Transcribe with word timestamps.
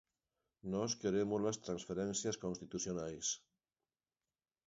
Nós 0.73 0.91
queremos 1.01 1.41
as 1.51 1.61
transferencias 1.65 2.39
constitucionais. 2.43 3.27